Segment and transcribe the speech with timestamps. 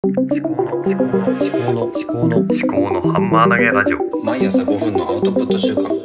[0.00, 6.00] 思考の思考の思考の思考の思考のハンマー投げラジオ毎朝5分のアウトプット週間思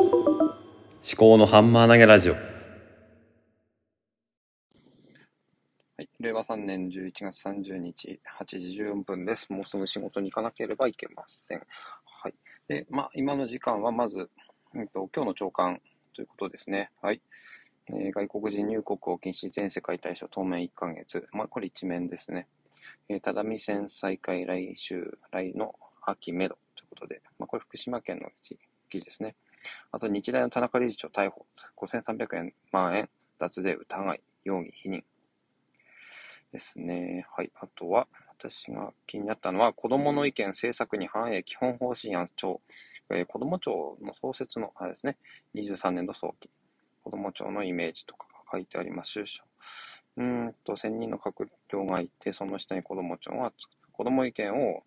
[1.15, 2.39] 考のハンマー投げラジオは
[5.99, 9.53] い、令和3年11月30日8時14分です。
[9.53, 11.61] もうすぐ仕事に行かなければいけません。
[12.03, 12.33] はい。
[12.67, 14.27] で、まあ、今の時間はまず、
[14.75, 15.79] えっと、今日の朝刊
[16.15, 16.89] ということですね。
[16.99, 17.21] はい。
[17.91, 21.27] えー外国人入国を禁止全世界対象当面1ヶ月。
[21.31, 22.47] まあ、これ一面ですね。
[23.09, 25.73] えー、只見線再開来週、来の
[26.05, 28.57] 秋めどということで、まあ、これ福島県の記
[28.99, 29.35] 事ですね。
[29.91, 31.45] あと、日大の田中理事長逮捕、
[31.77, 35.03] 5300円万円脱税疑い、容疑否認。
[36.53, 37.25] ですね。
[37.35, 37.51] はい。
[37.55, 42.61] あとは、私が気になったのは、子供の意見政策に反映基本方針案庁、
[43.09, 45.17] えー、子供庁の創設の、あれですね、
[45.55, 46.49] 23年度早期、
[47.03, 49.23] 子供庁のイメージとかが書いてあります。
[50.15, 54.83] うんと、1000人の閣僚がいて、その下に子供庁がつ、子供意見を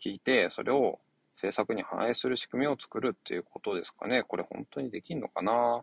[0.00, 1.00] 聞いて、それを
[1.36, 4.22] 政策に反映する仕組みを作るっていうことですかね。
[4.22, 5.82] これ本当にできんのかな？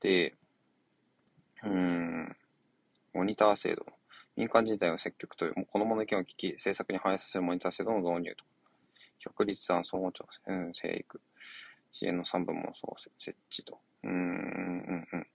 [0.00, 0.34] で、
[1.64, 2.36] うん、
[3.12, 3.86] モニター制度
[4.36, 8.50] 民間人材を積極というもう子供の意見を聞き、政策に反映させるモニター制度の導入とか、
[9.18, 11.20] 百立案総合庁、うん、生育、
[11.90, 13.80] 支援の3部門総設置と。
[14.04, 15.26] うん、うん、うん。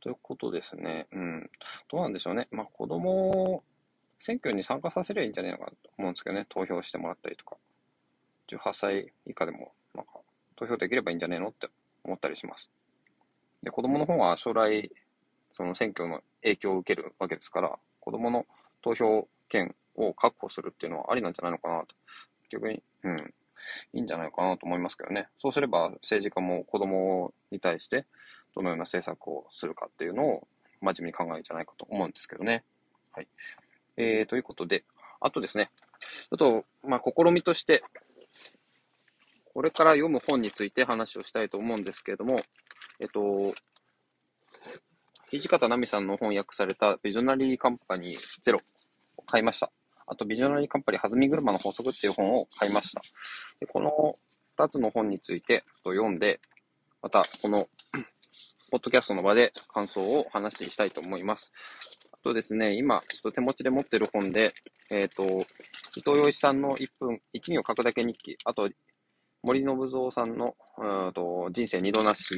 [0.00, 1.06] ということですね。
[1.12, 1.50] うん。
[1.90, 2.48] どうなんでしょうね。
[2.50, 3.62] まあ、子供を
[4.18, 6.46] 選挙に参加させればいいんじゃないのかと思うんですけどね。
[6.48, 7.56] 投票してもらったりとか。
[8.48, 10.20] 18歳以下でも、なんか、
[10.56, 11.68] 投票できればいいんじゃねえのって
[12.02, 12.70] 思ったりします。
[13.62, 14.90] で、子供の方は将来、
[15.52, 18.46] その選挙の影響を受けるわけですから、子供の
[18.80, 21.94] 投票権を確保するっていうのはありなんじゃないのかなと。
[22.50, 23.16] 逆に、うん、
[23.92, 25.28] いいんじゃないかなと思いますけどね。
[25.38, 28.06] そうすれば政治家も子供に対して
[28.54, 30.48] どのような政策をするかっていうのを
[30.80, 32.64] 真面目に考えるんじゃないかと思うんですけどね。
[33.12, 33.28] はい。
[33.96, 34.84] えー、ということで、
[35.20, 37.82] あとですね、ちょっと、まあ、試みとして、
[39.52, 42.38] これから読む本について話をしたいと思うんですけれども、
[43.00, 43.54] えっと、
[45.30, 48.60] 土方奈美さんの翻訳されたビジョナリーカンパニーゼロ
[49.16, 49.70] を買いました。
[50.10, 53.02] あと、ビジョナリーカンパニー弾み車の法則っていう本を買いました。
[53.60, 54.14] でこの
[54.58, 56.40] 2つの本についてと読んで、
[57.02, 57.66] またこの
[58.70, 61.52] ポッドキャストの場で感想をお話ししたいと思います。
[62.12, 64.52] あとですね、今、ちょっと手持ちで持ってる本で、
[64.90, 65.22] えっ、と、
[65.96, 68.68] 伊藤洋一さんの1分、1秒書くだけ日記、あと、
[69.42, 72.34] 森信蔵さんの、うんと人生二度なし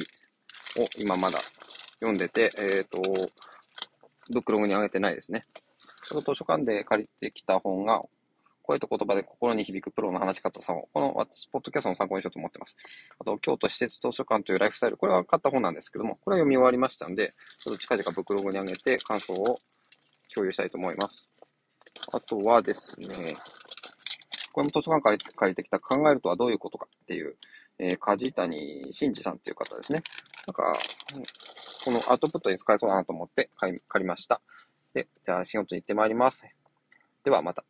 [0.77, 1.39] を今まだ
[1.95, 3.01] 読んでて、えっ、と、
[4.31, 5.45] ブックログに上げてないですね。
[6.11, 8.01] その図書館で借りてきた本が、
[8.63, 12.75] 声と言葉で心に響くプロの話し方さんを、この私ポッドキャストの参考にしようと思ってます。
[13.17, 19.57] あと、京都施設図書館というライフスタイル、これは買った本なんですけども、これは読み終わりましたんで、ちょっと近々ブクログに上げて感想を
[20.35, 21.29] 共有したいと思います。
[22.11, 23.07] あとはですね、
[24.51, 27.37] これも図書館借りてきた考えるとはどういうことかっていう、
[27.79, 30.03] えー、梶谷真二さんっていう方ですね。
[30.45, 30.77] なんか、
[31.85, 34.41] このアウトプットに使えそうだなと思って借りました。
[34.93, 36.45] で、じゃあ仕事に行ってまいります。
[37.23, 37.63] ではまた。